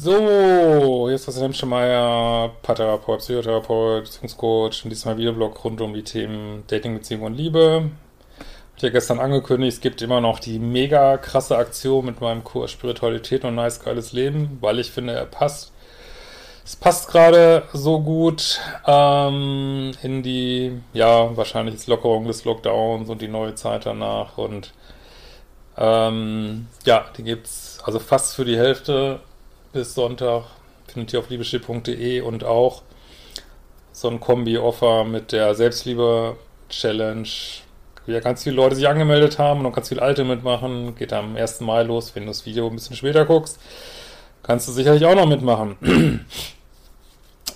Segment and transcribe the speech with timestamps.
[0.00, 6.62] So, jetzt ist Christian Schemeier, Paartherapeut, Psychotherapeut, Beziehungscoach und diesmal Videoblog rund um die Themen
[6.68, 7.90] Dating, Beziehung und Liebe.
[8.76, 12.70] Ich habe gestern angekündigt, es gibt immer noch die mega krasse Aktion mit meinem Kurs
[12.70, 15.72] Spiritualität und nice geiles Leben, weil ich finde, er passt.
[16.64, 23.26] Es passt gerade so gut ähm, in die, ja, wahrscheinlich Lockerung des Lockdowns und die
[23.26, 24.72] neue Zeit danach und
[25.76, 29.22] ähm, ja, die gibt's also fast für die Hälfte
[29.72, 30.44] bis Sonntag.
[30.86, 32.82] Findet ihr auf liebeschiff.de und auch
[33.92, 37.28] so ein Kombi-Offer mit der Selbstliebe-Challenge.
[38.06, 40.94] Ja, ganz viele Leute sich angemeldet haben und ganz viele Alte mitmachen.
[40.94, 41.60] Geht am 1.
[41.60, 43.60] Mai los, wenn du das Video ein bisschen später guckst.
[44.42, 45.76] Kannst du sicherlich auch noch mitmachen.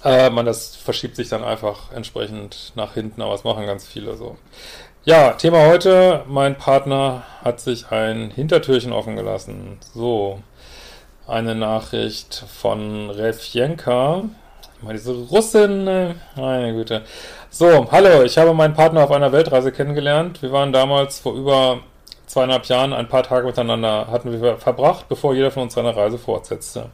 [0.04, 4.16] äh, man, das verschiebt sich dann einfach entsprechend nach hinten, aber es machen ganz viele
[4.16, 4.36] so.
[5.04, 6.24] Ja, Thema heute.
[6.28, 9.78] Mein Partner hat sich ein Hintertürchen offen gelassen.
[9.94, 10.42] So
[11.33, 14.25] eine Nachricht von Refjenka.
[14.83, 17.02] Mal diese Russin, äh, meine Güte.
[17.48, 20.42] So, hallo, ich habe meinen Partner auf einer Weltreise kennengelernt.
[20.42, 21.80] Wir waren damals vor über
[22.27, 26.19] zweieinhalb Jahren ein paar Tage miteinander, hatten wir verbracht, bevor jeder von uns seine Reise
[26.19, 26.91] fortsetzte.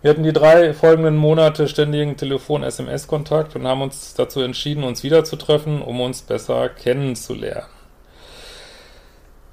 [0.00, 5.82] Wir hatten die drei folgenden Monate ständigen Telefon-SMS-Kontakt und haben uns dazu entschieden, uns wiederzutreffen,
[5.82, 7.73] um uns besser kennenzulernen.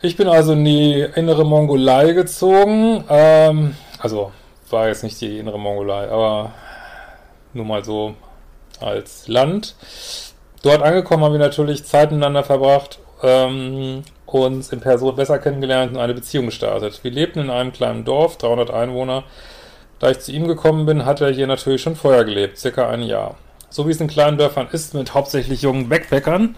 [0.04, 3.04] Ich bin also in die innere Mongolei gezogen.
[3.08, 4.32] Ähm, also
[4.72, 6.54] war jetzt nicht die innere Mongolei, aber
[7.54, 8.16] nur mal so
[8.80, 9.76] als Land.
[10.64, 16.00] Dort angekommen haben wir natürlich Zeit miteinander verbracht, ähm, uns in Person besser kennengelernt und
[16.00, 17.04] eine Beziehung gestartet.
[17.04, 19.24] Wir lebten in einem kleinen Dorf, 300 Einwohner.
[20.00, 23.04] Da ich zu ihm gekommen bin, hat er hier natürlich schon vorher gelebt, circa ein
[23.04, 23.36] Jahr.
[23.70, 26.56] So wie es in kleinen Dörfern ist, mit hauptsächlich jungen Backpackern,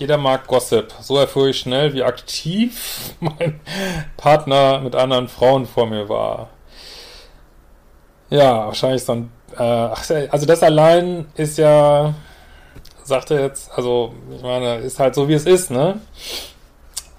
[0.00, 0.92] jeder mag Gossip.
[1.00, 3.60] So erfuhr ich schnell, wie aktiv mein
[4.16, 6.48] Partner mit anderen Frauen vor mir war.
[8.30, 12.14] Ja, wahrscheinlich so ein, äh, also das allein ist ja,
[13.04, 16.00] sagt er jetzt, also ich meine, ist halt so wie es ist, ne?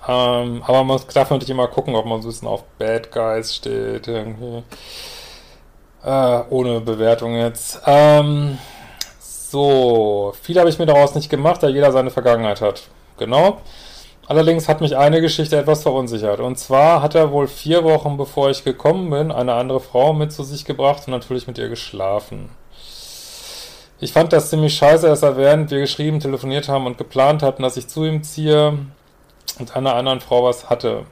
[0.07, 3.55] Ähm, aber man darf natürlich immer gucken, ob man so ein bisschen auf Bad Guys
[3.55, 4.63] steht, irgendwie.
[6.03, 7.81] Äh, ohne Bewertung jetzt.
[7.85, 8.57] Ähm,
[9.51, 12.83] so, viel habe ich mir daraus nicht gemacht, da jeder seine Vergangenheit hat.
[13.17, 13.57] Genau.
[14.27, 16.39] Allerdings hat mich eine Geschichte etwas verunsichert.
[16.39, 20.31] Und zwar hat er wohl vier Wochen bevor ich gekommen bin, eine andere Frau mit
[20.31, 22.49] zu sich gebracht und natürlich mit ihr geschlafen.
[23.99, 27.61] Ich fand das ziemlich scheiße, dass er während wir geschrieben, telefoniert haben und geplant hatten,
[27.61, 28.77] dass ich zu ihm ziehe
[29.59, 31.03] und einer anderen Frau was hatte.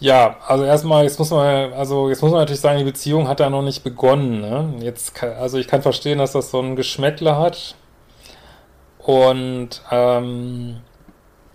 [0.00, 3.38] Ja, also erstmal, jetzt muss man, also jetzt muss man natürlich sagen, die Beziehung hat
[3.38, 4.40] da noch nicht begonnen.
[4.40, 4.74] Ne?
[4.80, 7.74] Jetzt, also ich kann verstehen, dass das so ein Geschmäckle hat.
[8.98, 10.80] Und ähm,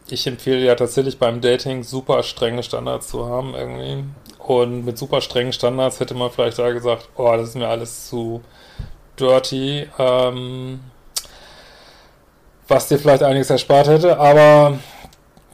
[0.07, 4.03] ich empfehle ja tatsächlich beim Dating super strenge Standards zu haben irgendwie.
[4.37, 8.07] Und mit super strengen Standards hätte man vielleicht da gesagt, oh, das ist mir alles
[8.09, 8.41] zu
[9.19, 10.81] dirty, ähm,
[12.67, 14.19] was dir vielleicht einiges erspart hätte.
[14.19, 14.77] Aber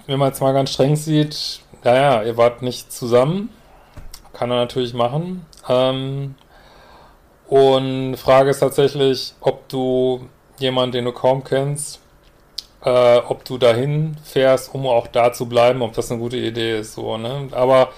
[0.08, 3.50] wenn man es mal ganz streng sieht, naja, ihr wart nicht zusammen.
[4.34, 5.46] Kann er natürlich machen.
[5.68, 6.36] Ähm,
[7.48, 12.00] und Frage ist tatsächlich, ob du jemanden, den du kaum kennst,
[12.84, 16.80] äh, ob du dahin fährst, um auch da zu bleiben, ob das eine gute Idee
[16.80, 17.50] ist, so, ne?
[17.52, 17.90] Aber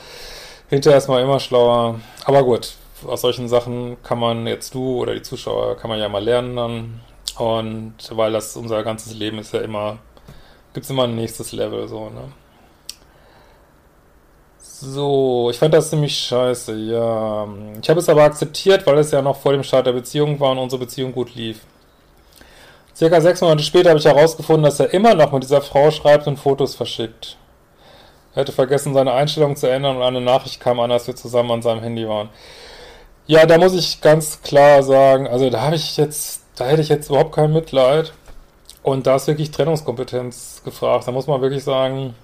[0.69, 1.99] hinterher ist man immer schlauer.
[2.25, 2.73] Aber gut,
[3.05, 6.55] aus solchen Sachen kann man jetzt du oder die Zuschauer kann man ja mal lernen
[6.55, 7.01] dann.
[7.37, 9.97] Und weil das unser ganzes Leben ist ja immer,
[10.73, 12.31] gibt's immer ein nächstes Level, so, ne?
[14.85, 17.47] So, ich fand das ziemlich scheiße, ja.
[17.81, 20.51] Ich habe es aber akzeptiert, weil es ja noch vor dem Start der Beziehung war
[20.51, 21.61] und unsere Beziehung gut lief.
[22.93, 26.27] Circa sechs Monate später habe ich herausgefunden, dass er immer noch mit dieser Frau schreibt
[26.27, 27.37] und Fotos verschickt.
[28.35, 31.51] Er hätte vergessen, seine Einstellung zu ändern und eine Nachricht kam an, als wir zusammen
[31.51, 32.27] an seinem Handy waren.
[33.25, 36.89] Ja, da muss ich ganz klar sagen, also da habe ich jetzt, da hätte ich
[36.89, 38.11] jetzt überhaupt kein Mitleid.
[38.81, 41.07] Und da ist wirklich Trennungskompetenz gefragt.
[41.07, 42.15] Da muss man wirklich sagen,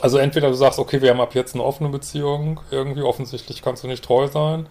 [0.00, 3.84] also entweder du sagst, okay, wir haben ab jetzt eine offene Beziehung, irgendwie offensichtlich kannst
[3.84, 4.68] du nicht treu sein.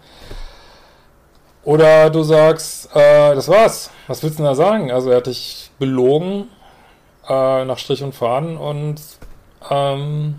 [1.64, 3.90] Oder du sagst, äh, das war's.
[4.06, 4.92] Was willst du denn da sagen?
[4.92, 6.48] Also er hat dich belogen
[7.28, 9.00] äh, nach Strich und Faden und
[9.68, 10.36] ähm,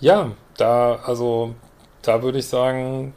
[0.00, 1.54] ja, da, also,
[2.02, 3.14] da würde ich sagen,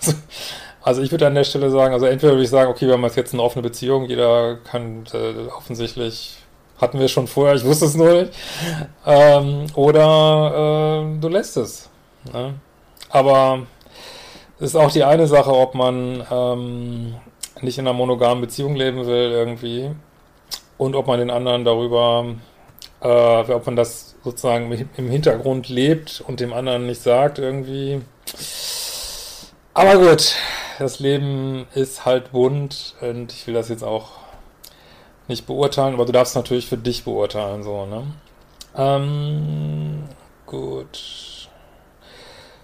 [0.82, 3.04] also ich würde an der Stelle sagen, also entweder würde ich sagen, okay, wir haben
[3.04, 6.36] jetzt eine offene Beziehung, jeder kann äh, offensichtlich,
[6.84, 8.32] hatten wir schon vorher, ich wusste es nur nicht,
[9.06, 11.88] ähm, oder äh, du lässt es.
[12.32, 12.54] Ne?
[13.10, 13.66] Aber
[14.58, 17.14] es ist auch die eine Sache, ob man ähm,
[17.60, 19.90] nicht in einer monogamen Beziehung leben will irgendwie
[20.78, 22.26] und ob man den anderen darüber,
[23.00, 28.00] äh, ob man das sozusagen im Hintergrund lebt und dem anderen nicht sagt irgendwie.
[29.74, 30.36] Aber gut,
[30.78, 34.23] das Leben ist halt bunt und ich will das jetzt auch
[35.28, 38.04] nicht beurteilen, aber du darfst natürlich für dich beurteilen, so, ne?
[38.76, 40.04] Ähm,
[40.46, 40.98] gut.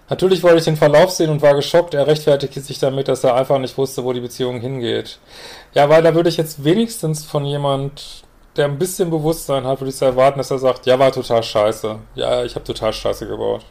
[0.08, 1.94] Natürlich wollte ich den Verlauf sehen und war geschockt.
[1.94, 5.20] Er rechtfertigte sich damit, dass er einfach nicht wusste, wo die Beziehung hingeht.
[5.72, 8.24] Ja, weil da würde ich jetzt wenigstens von jemand,
[8.56, 12.00] der ein bisschen Bewusstsein hat, würde ich erwarten, dass er sagt, ja, war total scheiße.
[12.16, 13.64] Ja, ich habe total scheiße gebaut.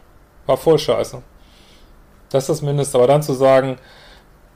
[0.45, 1.21] War voll scheiße.
[2.29, 2.97] Das ist das Mindeste.
[2.97, 3.77] Aber dann zu sagen,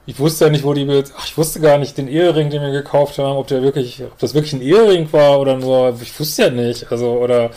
[0.06, 2.70] ich wusste ja nicht, wo die, ach, ich wusste gar nicht den Ehering, den wir
[2.70, 6.42] gekauft haben, ob der wirklich, ob das wirklich ein Ehering war oder nur, ich wusste
[6.42, 7.50] ja nicht, also, oder,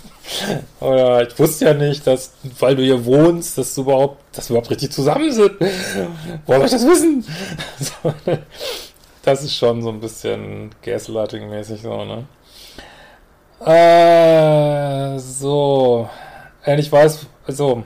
[0.80, 4.56] oder ich wusste ja nicht, dass, weil du hier wohnst, dass du überhaupt, dass wir
[4.56, 5.52] überhaupt richtig zusammen sind.
[6.46, 7.24] Woher soll ich das wissen?
[9.22, 12.26] das ist schon so ein bisschen Gaslighting-mäßig so, ne?
[13.64, 16.08] Äh, so.
[16.66, 17.84] Und ich weiß, also,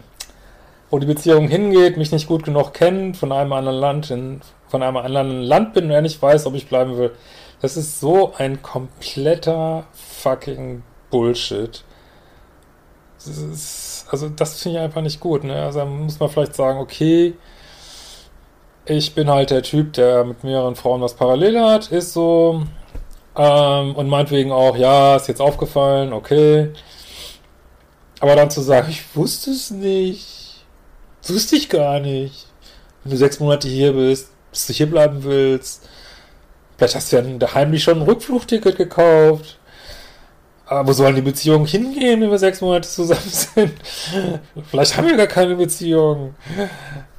[0.91, 4.83] wo die Beziehung hingeht, mich nicht gut genug kennt, von einem anderen Land in, von
[4.83, 7.13] einem anderen Land bin und er nicht weiß, ob ich bleiben will.
[7.61, 11.83] Das ist so ein kompletter fucking Bullshit.
[13.17, 15.65] Das ist, also das finde ich einfach nicht gut, ne?
[15.65, 17.35] Also muss man vielleicht sagen, okay,
[18.85, 22.63] ich bin halt der Typ, der mit mehreren Frauen was parallel hat, ist so.
[23.37, 26.71] Ähm, und meinetwegen auch, ja, ist jetzt aufgefallen, okay.
[28.21, 30.46] Aber dann zu sagen, ich wusste es nicht.
[31.27, 32.47] Das wusste ich gar nicht.
[33.03, 35.83] Wenn du sechs Monate hier bist, bis du hier bleiben willst.
[36.77, 39.59] Vielleicht hast du ja heimlich schon ein Rückflugticket gekauft.
[40.67, 43.21] Aber wo sollen die Beziehungen hingehen, wenn wir sechs Monate zusammen
[43.55, 43.73] sind?
[44.71, 46.37] Vielleicht haben wir gar keine Beziehung.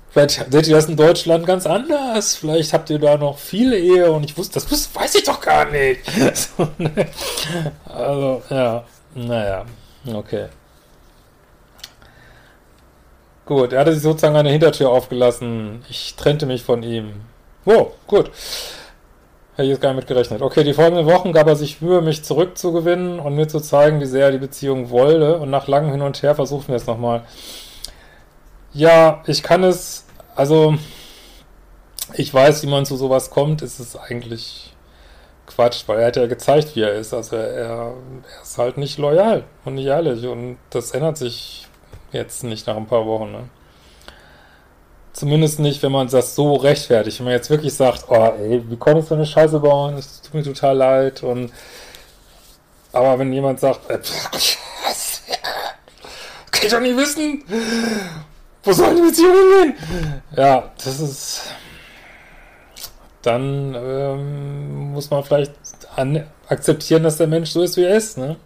[0.09, 2.35] Vielleicht seht ihr das in Deutschland ganz anders.
[2.35, 5.65] Vielleicht habt ihr da noch viele Ehe und ich wusste, das weiß ich doch gar
[5.69, 6.01] nicht.
[6.77, 7.07] Ne?
[7.85, 8.85] Also, ja.
[9.15, 9.65] Naja,
[10.13, 10.47] okay.
[13.47, 15.83] Gut, er hatte sich sozusagen eine Hintertür aufgelassen.
[15.89, 17.13] Ich trennte mich von ihm.
[17.65, 18.29] Wow, gut.
[19.55, 20.43] Hätte ich jetzt gar nicht mit gerechnet.
[20.43, 24.05] Okay, die folgenden Wochen gab er sich Mühe, mich zurückzugewinnen und mir zu zeigen, wie
[24.05, 25.37] sehr er die Beziehung wollte.
[25.39, 27.23] Und nach langem Hin und Her versuchen wir es nochmal.
[28.73, 30.07] Ja, ich kann es
[30.37, 30.75] also,
[32.13, 34.75] ich weiß, wie man zu sowas kommt, ist es eigentlich
[35.47, 37.11] Quatsch, weil er hat ja gezeigt, wie er ist.
[37.11, 37.93] Also er, er
[38.43, 41.67] ist halt nicht loyal und nicht ehrlich und das ändert sich
[42.11, 43.31] jetzt nicht nach ein paar Wochen.
[43.31, 43.49] Ne?
[45.13, 47.19] Zumindest nicht, wenn man das so rechtfertigt.
[47.19, 49.95] Wenn man jetzt wirklich sagt, oh ey, wie konntest du eine Scheiße bauen?
[49.95, 51.51] Es tut mir total leid und
[52.93, 53.99] aber wenn jemand sagt, äh?
[56.51, 57.43] Kann ich doch nicht wissen.
[58.63, 59.75] Wo soll die Beziehung hingehen?
[60.35, 61.41] Ja, das ist.
[63.21, 65.53] Dann ähm, muss man vielleicht
[65.95, 68.17] an, akzeptieren, dass der Mensch so ist, wie er ist.
[68.17, 68.37] Ne?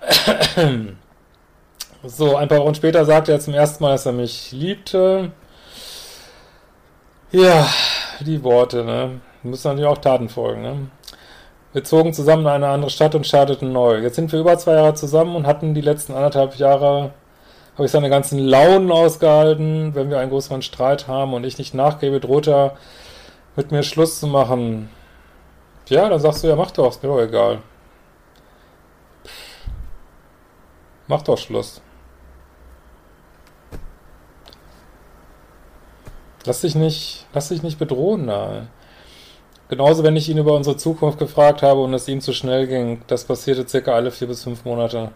[2.02, 5.32] So, ein paar Wochen später sagte er zum ersten Mal, dass er mich liebte.
[7.30, 7.68] Ja,
[8.20, 9.20] die Worte, ne?
[9.42, 10.90] Müssen natürlich auch Taten folgen, ne?
[11.72, 13.98] Wir zogen zusammen in eine andere Stadt und starteten neu.
[13.98, 17.12] Jetzt sind wir über zwei Jahre zusammen und hatten die letzten anderthalb Jahre
[17.74, 19.94] habe ich seine ganzen Launen ausgehalten.
[19.94, 22.76] Wenn wir einen größeren Streit haben und ich nicht nachgebe, droht er
[23.56, 24.90] mit mir Schluss zu machen.
[25.88, 27.58] Ja, dann sagst du, ja, mach doch, ist mir doch egal.
[31.08, 31.82] Mach doch Schluss.
[36.44, 38.66] Lass dich nicht, lass dich nicht bedrohen da.
[39.68, 43.02] Genauso, wenn ich ihn über unsere Zukunft gefragt habe und es ihm zu schnell ging.
[43.06, 45.12] Das passierte circa alle vier bis fünf Monate.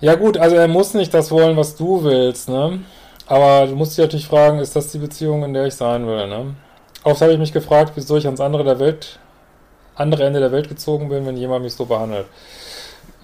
[0.00, 2.80] Ja gut, also er muss nicht das wollen, was du willst, ne?
[3.26, 6.26] Aber du musst dich natürlich fragen, ist das die Beziehung, in der ich sein will,
[6.26, 6.56] ne?
[7.04, 9.18] Oft habe ich mich gefragt, wieso ich ans andere der Welt,
[9.94, 12.26] andere Ende der Welt gezogen bin, wenn jemand mich so behandelt.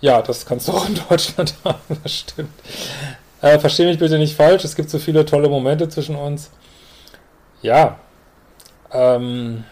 [0.01, 2.53] Ja, das kannst du auch in Deutschland haben, das stimmt.
[3.43, 6.51] Äh, versteh mich bitte nicht falsch, es gibt so viele tolle Momente zwischen uns.
[7.63, 7.99] Ja,
[8.93, 9.65] ähm,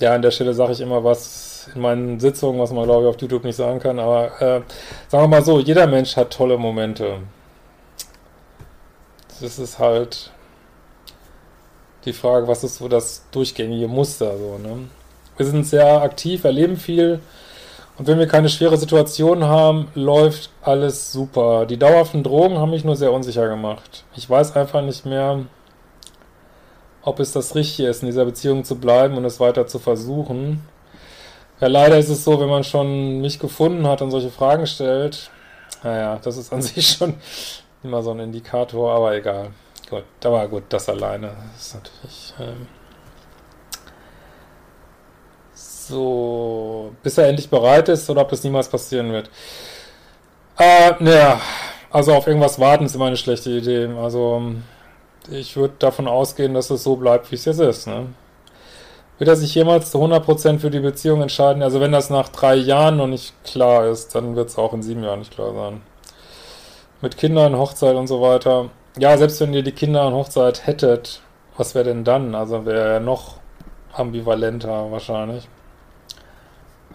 [0.00, 3.08] ja, an der Stelle sage ich immer was in meinen Sitzungen, was man glaube ich
[3.08, 4.62] auf YouTube nicht sagen kann, aber äh,
[5.08, 7.18] sagen wir mal so, jeder Mensch hat tolle Momente.
[9.40, 10.30] Das ist halt
[12.04, 14.88] die Frage, was ist so das durchgängige Muster so, ne?
[15.36, 17.20] Wir sind sehr aktiv, erleben viel
[17.98, 21.64] Und wenn wir keine schwere Situation haben, läuft alles super.
[21.64, 24.04] Die dauerhaften Drogen haben mich nur sehr unsicher gemacht.
[24.14, 25.46] Ich weiß einfach nicht mehr,
[27.02, 30.62] ob es das Richtige ist, in dieser Beziehung zu bleiben und es weiter zu versuchen.
[31.60, 35.30] Ja, leider ist es so, wenn man schon mich gefunden hat und solche Fragen stellt,
[35.82, 37.14] naja, das ist an sich schon
[37.82, 39.50] immer so ein Indikator, aber egal.
[39.88, 42.34] Gut, aber gut, das alleine ist natürlich...
[42.40, 42.66] Ähm
[45.88, 49.30] so, bis er endlich bereit ist oder ob das niemals passieren wird.
[50.58, 51.40] Äh, naja,
[51.90, 53.88] also auf irgendwas warten ist immer eine schlechte Idee.
[54.00, 54.42] Also
[55.30, 57.86] ich würde davon ausgehen, dass es so bleibt, wie es jetzt ist.
[57.86, 58.06] Ne?
[59.18, 61.62] Wird er sich jemals zu 100% für die Beziehung entscheiden?
[61.62, 64.82] Also wenn das nach drei Jahren noch nicht klar ist, dann wird es auch in
[64.82, 65.82] sieben Jahren nicht klar sein.
[67.00, 68.70] Mit Kindern, Hochzeit und so weiter.
[68.98, 71.20] Ja, selbst wenn ihr die Kinder und Hochzeit hättet,
[71.56, 72.34] was wäre denn dann?
[72.34, 73.38] Also wäre er noch
[73.94, 75.48] ambivalenter wahrscheinlich.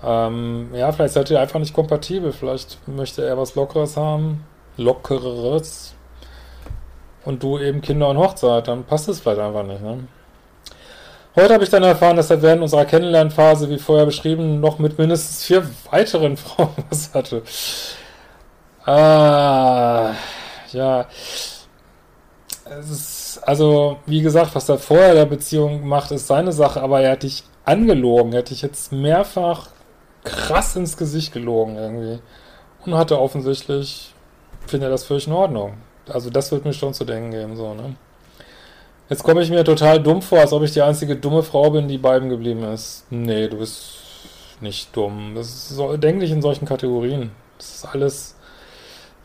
[0.04, 2.32] Ähm, ja, vielleicht seid ihr einfach nicht kompatibel.
[2.32, 4.46] Vielleicht möchte er was Lockeres haben.
[4.78, 5.94] Lockereres.
[7.24, 8.68] Und du eben Kinder und Hochzeit.
[8.68, 10.08] Dann passt es vielleicht einfach nicht, ne?
[11.34, 14.98] Heute habe ich dann erfahren, dass er während unserer Kennenlernphase, wie vorher beschrieben, noch mit
[14.98, 17.44] mindestens vier weiteren Frauen was hatte.
[18.86, 20.14] Ah,
[20.74, 21.06] ja.
[22.66, 27.02] Es ist, also, wie gesagt, was er vorher der Beziehung macht, ist seine Sache, aber
[27.02, 28.34] er hat dich angelogen.
[28.34, 29.70] Er hat dich jetzt mehrfach
[30.24, 32.20] krass ins Gesicht gelogen irgendwie.
[32.86, 34.14] Und hatte offensichtlich,
[34.66, 35.74] finde er das völlig in Ordnung.
[36.10, 37.96] Also das wird mir schon zu denken geben, so, ne?
[39.10, 41.90] Jetzt komme ich mir total dumm vor, als ob ich die einzige dumme Frau bin,
[41.90, 43.06] die bei ihm geblieben ist.
[43.10, 44.00] Nee, du bist
[44.62, 45.34] nicht dumm.
[45.36, 47.32] Das ist so, denk nicht in solchen Kategorien.
[47.58, 48.36] Das ist alles,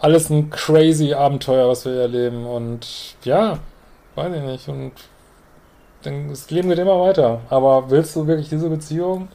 [0.00, 2.46] alles ein crazy Abenteuer, was wir erleben.
[2.46, 3.60] Und ja,
[4.16, 4.68] weiß ich nicht.
[4.68, 4.92] Und
[6.02, 7.42] das Leben geht immer weiter.
[7.48, 9.28] Aber willst du wirklich diese Beziehung?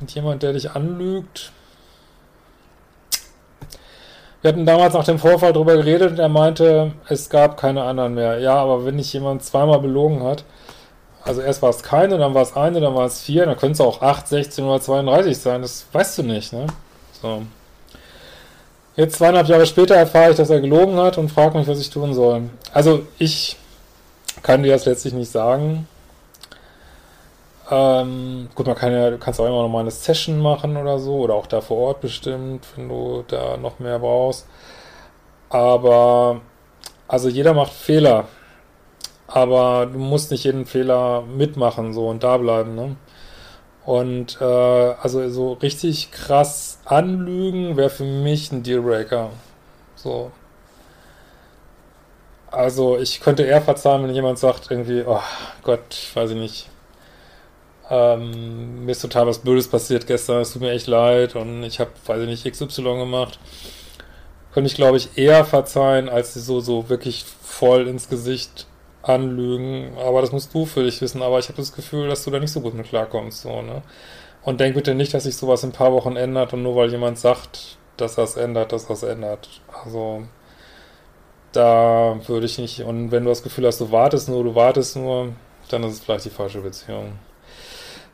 [0.00, 1.52] Und jemand, der dich anlügt.
[4.42, 8.14] Wir hatten damals nach dem Vorfall darüber geredet und er meinte, es gab keine anderen
[8.14, 8.38] mehr.
[8.38, 10.44] Ja, aber wenn dich jemand zweimal belogen hat,
[11.22, 13.74] also erst war es keine, dann war es eine, dann war es vier, dann könnte
[13.74, 16.66] es auch 8, 16 oder 32 sein, das weißt du nicht, ne?
[17.20, 17.42] So.
[18.96, 21.90] Jetzt zweieinhalb Jahre später erfahre ich, dass er gelogen hat und frage mich, was ich
[21.90, 22.48] tun soll.
[22.72, 23.56] Also ich
[24.42, 25.86] kann dir das letztlich nicht sagen.
[27.70, 30.98] Ähm, gut, man kann ja, du kannst auch immer noch mal eine Session machen oder
[30.98, 34.46] so, oder auch da vor Ort bestimmt, wenn du da noch mehr brauchst.
[35.50, 36.40] Aber,
[37.08, 38.26] also jeder macht Fehler.
[39.28, 42.96] Aber du musst nicht jeden Fehler mitmachen, so, und da bleiben, ne?
[43.86, 49.30] Und, äh, also so richtig krass anlügen wäre für mich ein Dealbreaker.
[49.96, 50.32] So.
[52.50, 55.20] Also ich könnte eher verzeihen, wenn jemand sagt irgendwie, oh
[55.62, 56.68] Gott, weiß ich nicht,
[57.90, 61.80] ähm, mir ist total was Blödes passiert gestern, es tut mir echt leid und ich
[61.80, 63.38] habe, weiß ich nicht, XY gemacht.
[64.52, 68.66] Könnte ich, glaube ich, eher verzeihen, als sie so, so wirklich voll ins Gesicht
[69.02, 69.92] anlügen.
[69.98, 71.22] Aber das musst du für dich wissen.
[71.22, 73.82] Aber ich habe das Gefühl, dass du da nicht so gut mit klarkommst, so, ne?
[74.42, 76.90] Und denk bitte nicht, dass sich sowas in ein paar Wochen ändert und nur weil
[76.90, 79.48] jemand sagt, dass das ändert, dass das ändert.
[79.84, 80.22] Also,
[81.52, 84.96] da würde ich nicht, und wenn du das Gefühl hast, du wartest nur, du wartest
[84.96, 85.34] nur,
[85.68, 87.18] dann ist es vielleicht die falsche Beziehung.